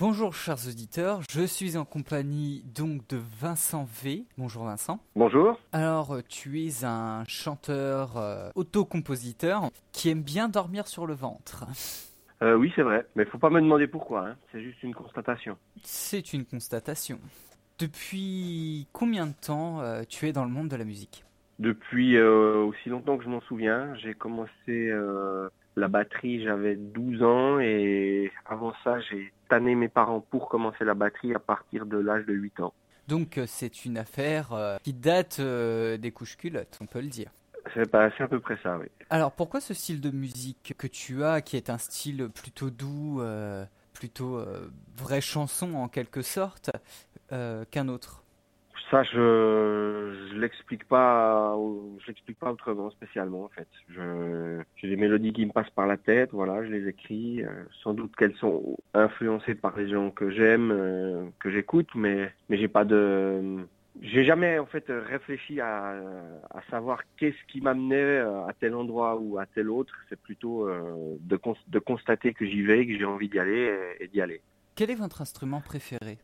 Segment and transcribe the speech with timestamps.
[0.00, 4.24] Bonjour chers auditeurs, je suis en compagnie donc de Vincent V.
[4.36, 4.98] Bonjour Vincent.
[5.14, 5.60] Bonjour.
[5.70, 11.66] Alors tu es un chanteur euh, autocompositeur qui aime bien dormir sur le ventre.
[12.42, 14.36] Euh, oui c'est vrai, mais faut pas me demander pourquoi, hein.
[14.50, 15.56] c'est juste une constatation.
[15.84, 17.20] C'est une constatation.
[17.78, 21.24] Depuis combien de temps euh, tu es dans le monde de la musique?
[21.60, 24.90] Depuis aussi longtemps que je m'en souviens, j'ai commencé
[25.76, 30.94] la batterie, j'avais 12 ans et avant ça, j'ai tanné mes parents pour commencer la
[30.94, 32.74] batterie à partir de l'âge de 8 ans.
[33.08, 37.08] Donc euh, c'est une affaire euh, qui date euh, des couches culottes, on peut le
[37.08, 37.30] dire.
[37.74, 38.86] C'est à peu près ça, oui.
[39.10, 43.22] Alors pourquoi ce style de musique que tu as, qui est un style plutôt doux,
[43.94, 44.38] plutôt
[44.96, 46.70] vraie chanson en quelque sorte,
[47.30, 48.23] qu'un autre?
[48.90, 51.56] Ça, je je l'explique pas,
[52.00, 53.68] je l'explique pas autrement spécialement en fait.
[54.76, 57.42] J'ai des mélodies qui me passent par la tête, voilà, je les écris.
[57.42, 62.32] Euh, sans doute qu'elles sont influencées par les gens que j'aime, euh, que j'écoute, mais
[62.48, 63.66] mais j'ai pas de
[64.02, 65.94] j'ai jamais en fait réfléchi à,
[66.50, 69.94] à savoir qu'est-ce qui m'amenait à tel endroit ou à tel autre.
[70.08, 74.08] C'est plutôt euh, de, de constater que j'y vais, que j'ai envie d'y aller et,
[74.08, 74.40] d'y aller.
[74.74, 76.18] Quel est votre instrument préféré?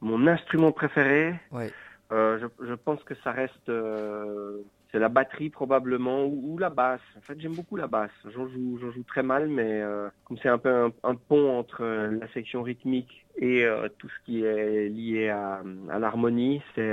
[0.00, 1.36] Mon instrument préféré?
[1.52, 1.70] Ouais.
[2.12, 4.58] Euh, je, je, pense que ça reste, euh,
[4.90, 7.00] c'est la batterie probablement ou, la basse.
[7.16, 8.10] En fait, j'aime beaucoup la basse.
[8.34, 11.84] J'en joue, joue très mal, mais euh, comme c'est un peu un, un, pont entre
[11.84, 16.92] la section rythmique et tout ce qui est lié à, à l'harmonie, c'est,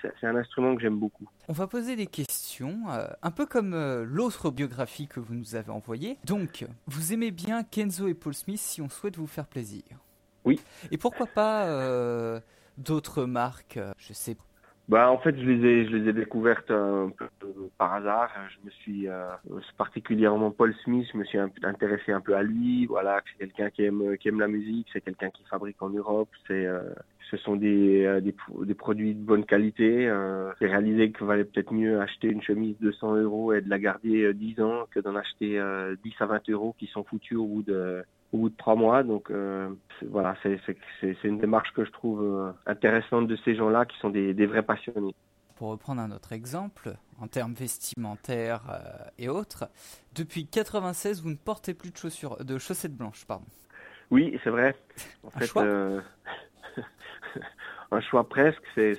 [0.00, 1.28] c'est un instrument que j'aime beaucoup.
[1.46, 2.84] On va poser des questions,
[3.22, 6.16] un peu comme l'autre biographie que vous nous avez envoyée.
[6.24, 9.82] Donc, vous aimez bien Kenzo et Paul Smith si on souhaite vous faire plaisir.
[10.46, 10.58] Oui.
[10.90, 12.40] Et pourquoi pas
[12.78, 14.38] d'autres marques, je sais
[14.88, 17.26] bah en fait je les ai je les ai découvertes un peu
[17.78, 18.30] par hasard.
[18.50, 19.28] Je me suis euh,
[19.78, 22.84] particulièrement Paul Smith, je me suis intéressé un peu à lui.
[22.86, 26.28] Voilà, c'est quelqu'un qui aime qui aime la musique, c'est quelqu'un qui fabrique en Europe.
[26.46, 26.82] C'est euh,
[27.30, 28.34] ce sont des, euh, des,
[28.66, 30.06] des produits de bonne qualité.
[30.06, 33.70] Euh, j'ai réalisé qu'il valait peut-être mieux acheter une chemise de 100 euros et de
[33.70, 35.58] la garder 10 ans que d'en acheter
[36.04, 39.02] 10 à 20 euros qui sont foutus au bout de au bout de trois mois.
[39.02, 39.68] Donc euh,
[40.10, 44.34] voilà, c'est une démarche que je trouve euh, intéressante de ces gens-là qui sont des,
[44.34, 45.14] des, vrais passionnés.
[45.56, 48.80] Pour reprendre un autre exemple, en termes vestimentaires euh,
[49.18, 49.68] et autres,
[50.14, 53.46] depuis 96, vous ne portez plus de chaussures, de chaussettes blanches, pardon.
[54.10, 54.76] Oui, c'est vrai.
[55.22, 55.64] En un fait, choix
[57.90, 58.62] un choix presque.
[58.74, 58.96] C'est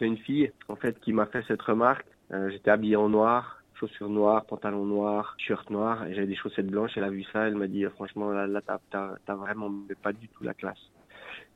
[0.00, 2.06] une fille en fait qui m'a fait cette remarque.
[2.50, 6.92] J'étais habillé en noir chaussures noires, pantalon noir, shirt noir, et j'avais des chaussettes blanches.
[6.96, 9.72] Elle a vu ça, elle m'a dit franchement là, là t'as vraiment
[10.02, 10.90] pas du tout la classe.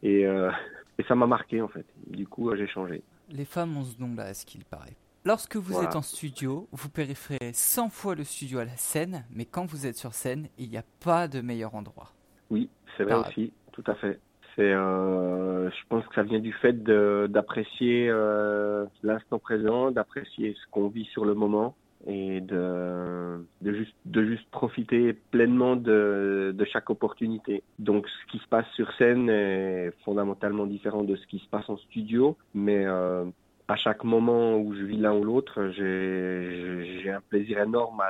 [0.02, 0.50] Et, euh,
[0.98, 1.86] et ça m'a marqué en fait.
[2.06, 3.02] Du coup, j'ai changé.
[3.30, 4.96] Les femmes ont ce nom-là, à ce qu'il paraît.
[5.24, 9.44] Lorsque vous êtes en studio, vous préférez 100 fois le studio à la scène, mais
[9.44, 12.10] quand vous êtes sur scène, il n'y a pas de meilleur endroit.
[12.50, 14.18] Oui, c'est vrai aussi, tout à fait.
[14.56, 20.70] C'est, euh, je pense que ça vient du fait d'apprécier euh, l'instant présent, d'apprécier ce
[20.70, 21.76] qu'on vit sur le moment
[22.06, 27.62] et de, juste, profiter pleinement de, chaque opportunité.
[27.78, 31.68] Donc ce qui se passe sur scène est fondamentalement différent de ce qui se passe
[31.68, 33.24] en studio, mais euh,
[33.68, 38.00] à chaque moment où je vis l'un ou l'autre, j'ai un plaisir énorme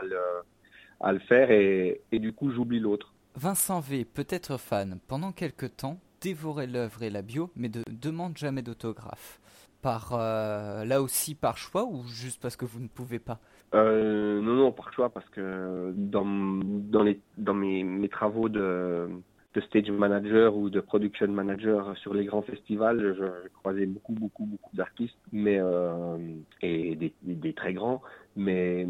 [1.01, 3.13] à le, faire et, du coup j'oublie l'autre.
[3.35, 7.83] Vincent V peut être fan pendant quelque temps, dévorer l'œuvre et la bio, mais ne
[7.91, 9.41] demande jamais d'autographe
[9.82, 13.41] par euh, là aussi par choix ou juste parce que vous ne pouvez pas?
[13.75, 19.09] Euh, Non, non, par choix parce que dans dans les dans mes, mes travaux de
[19.54, 24.47] de stage manager ou de production manager sur les grands festivals, je, croisais beaucoup, beaucoup,
[24.47, 26.16] beaucoup d'artistes, mais euh,
[26.62, 28.00] et des, très grands,
[28.34, 28.87] mais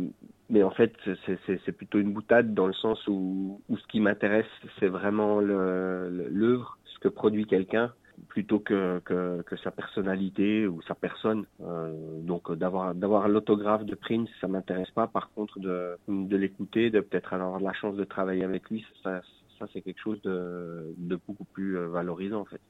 [0.51, 0.93] mais en fait
[1.27, 4.47] c'est plutôt une boutade dans le sens où, où ce qui m'intéresse
[4.79, 7.93] c'est vraiment l'œuvre, ce que produit quelqu'un
[8.33, 11.45] plutôt que, que, que, sa personnalité ou sa personne.
[11.61, 15.07] Euh, donc d'avoir d'avoir l'autographe de Prince, ça m'intéresse pas.
[15.07, 19.21] Par contre, de, de l'écouter, de peut-être avoir la chance de travailler avec lui, ça,
[19.59, 22.63] ça c'est quelque chose de, de beaucoup plus euh, valorisant en fait.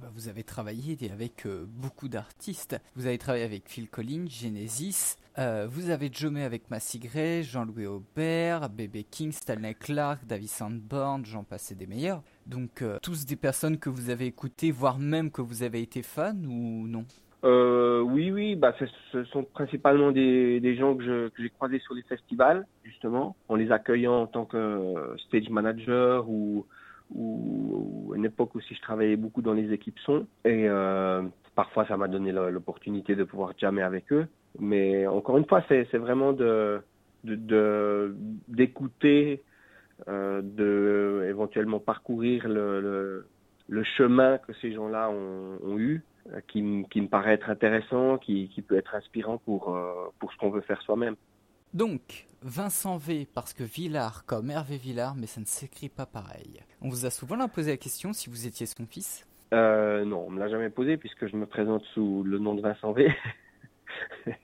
[0.00, 2.80] Bah, vous avez travaillé avec euh, beaucoup d'artistes.
[2.94, 5.16] Vous avez travaillé avec Phil Collins, Genesis.
[5.38, 11.24] Euh, vous avez jommé avec Massy Gray, Jean-Louis Aubert, Bébé King, Stanley Clark, David Sandborn,
[11.24, 12.22] j'en passais des meilleurs.
[12.46, 16.02] Donc euh, tous des personnes que vous avez écoutées, voire même que vous avez été
[16.02, 17.04] fan ou non?
[17.42, 18.74] Oui, oui, bah,
[19.12, 24.22] ce, sont principalement des, gens que j'ai croisés sur les festivals, justement, en les accueillant
[24.22, 26.66] en tant que stage manager ou
[27.14, 31.22] ou une époque aussi je travaillais beaucoup dans les équipes son et euh,
[31.54, 34.26] parfois ça m'a donné l'opportunité de pouvoir jammer avec eux
[34.58, 36.80] mais encore une fois c'est vraiment de
[38.48, 39.42] d'écouter
[40.06, 43.26] euh, de, éventuellement parcourir le,
[43.68, 46.02] le chemin que ces gens-là ont, eu,
[46.46, 49.76] qui, me paraît être intéressant, qui, peut être inspirant pour,
[50.20, 51.16] pour ce qu'on veut faire soi-même.
[51.74, 56.62] Donc, Vincent V, parce que Villard comme Hervé Villard, mais ça ne s'écrit pas pareil.
[56.80, 60.30] On vous a souvent posé la question si vous étiez son fils euh, Non, on
[60.30, 63.12] ne me l'a jamais posé puisque je me présente sous le nom de Vincent V.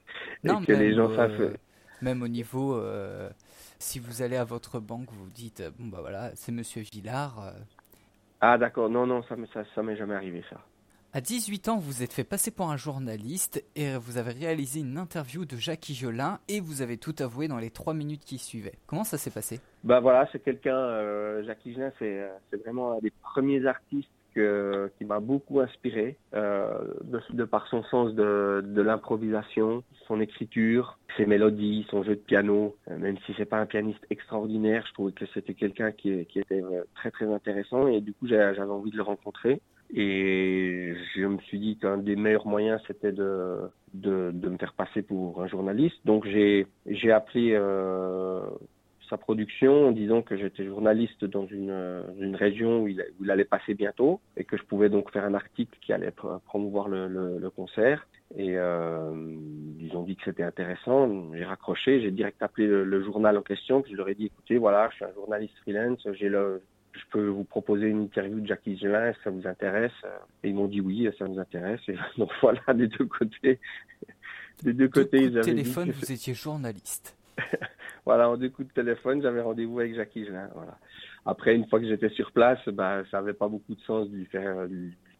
[0.44, 1.54] non, que les gens euh,
[2.02, 3.30] Même au niveau, euh,
[3.78, 7.54] si vous allez à votre banque, vous dites, bon bah voilà, c'est Monsieur Villard.
[8.40, 10.60] Ah d'accord, non, non, ça, ça, ça m'est jamais arrivé ça.
[11.16, 14.98] À 18 ans, vous êtes fait passer pour un journaliste et vous avez réalisé une
[14.98, 18.74] interview de Jacques Higelin et vous avez tout avoué dans les trois minutes qui suivaient.
[18.88, 19.60] Comment ça s'est passé?
[19.84, 22.26] Bah voilà, c'est quelqu'un, euh, Jacques Higelin, c'est
[22.64, 26.78] vraiment un des premiers artistes qui m'a beaucoup inspiré euh,
[27.32, 32.74] de, par son sens de, l'improvisation, son écriture, ses mélodies, son jeu de piano.
[32.90, 36.40] Euh, même si c'est pas un pianiste extraordinaire, je trouvais que c'était quelqu'un qui, qui,
[36.40, 39.60] était euh, très très intéressant et du coup j'avais envie de le rencontrer.
[39.96, 43.60] Et je me suis dit qu'un des meilleurs moyens c'était de,
[43.92, 45.96] de, de me faire passer pour un journaliste.
[46.04, 48.40] Donc j'ai j'ai appelé euh,
[49.08, 53.74] sa production en disant que j'étais journaliste dans une, une région où il, allait passer
[53.74, 56.12] bientôt et que je pouvais donc faire un article qui allait
[56.46, 58.06] promouvoir le, le, le concert.
[58.36, 59.12] Et euh,
[59.78, 61.32] ils ont dit que c'était intéressant.
[61.34, 64.58] J'ai raccroché, j'ai direct appelé le, journal en question, puis je leur ai dit écoutez,
[64.58, 66.62] voilà, je suis un journaliste freelance, j'ai le,
[66.94, 69.92] je peux vous proposer une interview de Jackie Gelin, ça vous intéresse?
[70.42, 71.80] Et ils m'ont dit oui, ça nous intéresse.
[71.88, 73.58] Et donc voilà, des deux côtés.
[74.62, 77.16] Des deux côtés, ils avaient téléphone, vous étiez journaliste.
[78.06, 80.48] voilà, en deux coups de téléphone, j'avais rendez-vous avec Jackie Gelin.
[80.54, 80.78] Voilà.
[81.26, 84.16] Après, une fois que j'étais sur place, bah, ça n'avait pas beaucoup de sens de
[84.16, 84.68] lui faire,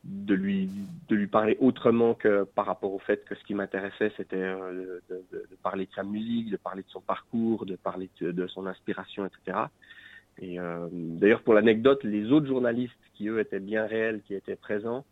[0.05, 0.69] de lui,
[1.09, 5.01] de lui parler autrement que par rapport au fait que ce qui m'intéressait, c'était euh,
[5.09, 8.31] de, de, de, parler de sa musique, de parler de son parcours, de parler de,
[8.31, 9.59] de son inspiration, etc.
[10.39, 14.57] Et euh, d'ailleurs, pour l'anecdote, les autres journalistes qui eux étaient bien réels, qui étaient
[14.57, 15.05] présents,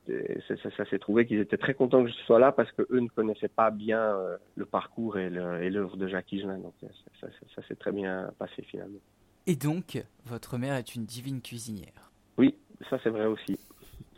[0.49, 2.83] ça, ça, ça s'est trouvé qu'ils étaient très contents que je sois là parce que
[2.91, 6.59] eux ne connaissaient pas bien euh, le parcours et l'œuvre de Jacques Higelin.
[6.59, 6.75] Donc
[7.21, 8.99] ça, ça s'est très bien passé finalement.
[9.47, 12.13] Et donc, votre mère est une divine cuisinière.
[12.39, 12.55] Oui,
[12.91, 13.59] ça c'est vrai aussi.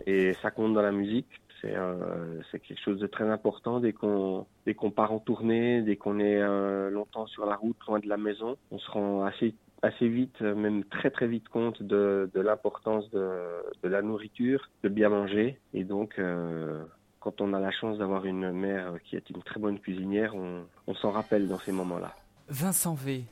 [0.06, 1.28] Et ça compte dans la musique.
[1.64, 5.96] C'est euh, quelque chose de très important dès qu'on dès qu'on part en tournée, dès
[5.96, 9.54] qu'on est euh, longtemps sur la route, loin de la maison, on se rend assez
[9.80, 15.58] assez vite, même très très vite compte de, l'importance de, la nourriture, de bien manger.
[15.74, 16.82] Et donc, euh,
[17.20, 20.94] quand on a la chance d'avoir une mère qui est une très bonne cuisinière, on
[20.94, 22.14] s'en rappelle dans ces moments-là.
[22.48, 23.24] Vincent V,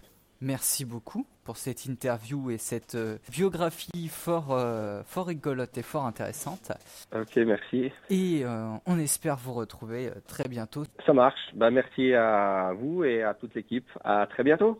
[0.42, 6.04] merci beaucoup pour cette interview et cette euh, biographie fort, euh, fort rigolote et fort
[6.04, 6.72] intéressante.
[7.14, 7.90] Ok, merci.
[8.10, 8.44] Et
[8.86, 10.84] on espère vous retrouver très bientôt.
[11.06, 11.40] Ça marche.
[11.54, 13.88] Bah, merci à vous et à toute l'équipe.
[14.04, 14.78] À très bientôt.